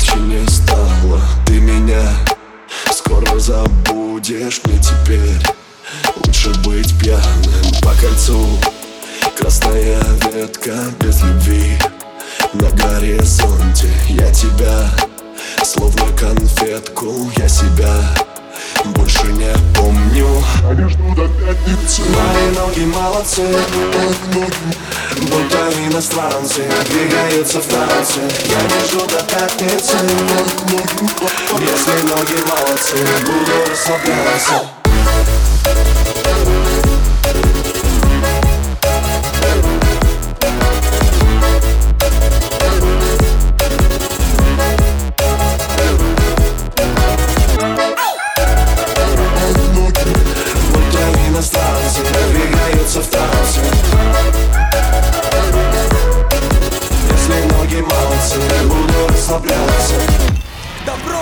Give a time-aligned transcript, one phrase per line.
[0.00, 1.20] Легче не стало.
[1.44, 2.02] Ты меня
[2.90, 5.36] скоро забудешь Мне теперь
[6.24, 8.46] лучше быть пьяным по кольцу.
[9.36, 10.02] Красная
[10.32, 11.78] ветка без любви
[12.54, 14.88] На горизонте я тебя
[15.62, 17.94] Словно конфетку я себя
[18.86, 20.26] больше не помню.
[20.62, 22.02] Надежду до пятницы.
[22.02, 23.46] Мои ноги молодцы.
[25.20, 29.96] Будто иностранцы Двигаются в танце Я не жду до пятницы
[31.60, 34.79] Если ноги молодцы Буду расслабляться
[60.86, 61.20] Добро!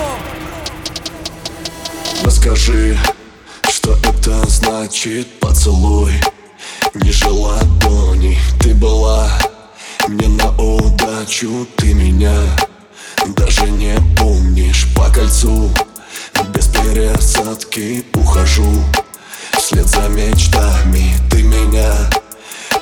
[2.23, 2.97] Расскажи,
[3.69, 6.13] что это значит поцелуй?
[6.93, 9.29] Ниже ладони ты была.
[10.07, 12.35] Мне на удачу ты меня
[13.35, 14.87] Даже не помнишь.
[14.95, 15.69] По кольцу
[16.53, 18.83] Без пересадки ухожу.
[19.57, 21.93] Вслед за мечтами ты меня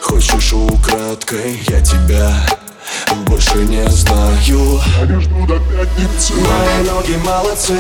[0.02, 2.57] Хочешь украдкой я тебя
[3.38, 4.82] Больше не знаю.
[5.00, 6.34] Надежду до пятницы.
[6.34, 7.78] Мои ноги молодцы.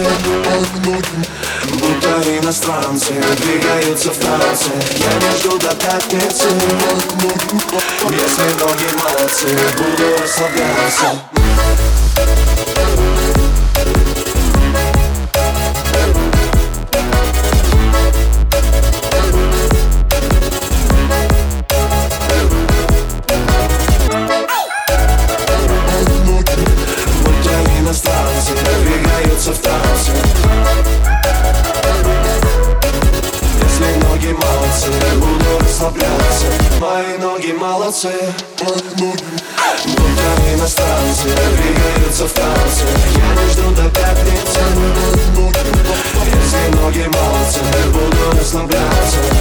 [1.74, 4.70] Будто иностранцы Двигаются в танце.
[5.00, 6.48] Я не жду до пятницы.
[8.12, 9.48] Если ноги молодцы
[9.78, 11.47] Буду расслабляться
[28.08, 28.54] иностранцы
[28.84, 30.12] Двигаются в танце
[33.62, 36.46] Если ноги молодцы Буду расслабляться.
[36.80, 38.14] Мои ноги молодцы.
[38.60, 39.24] Будто
[40.54, 42.86] иностранцы Двигаются в танце
[43.16, 44.60] Я не жду до пятницы.
[46.26, 47.60] Если ноги молодцы
[47.92, 49.37] Буду расслабляться